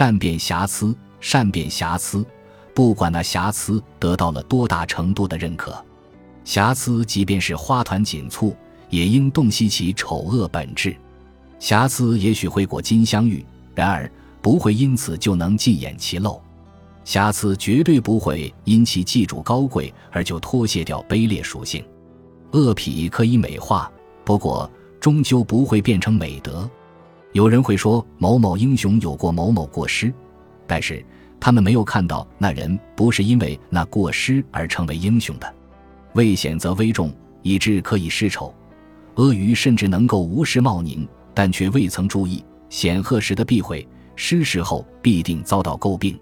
[0.00, 2.24] 善变瑕疵，善变瑕疵。
[2.72, 5.76] 不管那瑕疵得到了多大程度的认可，
[6.42, 8.56] 瑕疵即便是花团锦簇，
[8.88, 10.96] 也应洞悉其丑恶本质。
[11.58, 13.44] 瑕疵也许会裹金镶玉，
[13.74, 14.10] 然而
[14.40, 16.40] 不会因此就能尽掩其漏。
[17.04, 21.84] 瑕疵绝对不会因其技术高贵而就脱卸掉卑劣属性。
[22.52, 23.92] 恶癖可以美化，
[24.24, 26.66] 不过终究不会变成美德。
[27.32, 30.12] 有人会说某某英雄有过某某过失，
[30.66, 31.04] 但是。
[31.42, 35.54] 他们没有看到那人不是因为那过失而成为英雄的，
[36.12, 38.54] 危险则危重，以致可以失仇。
[39.14, 46.20] 阿谀甚至能够无视冒宁，但却未曾注意显赫时的避讳，失事后必定遭到诟病。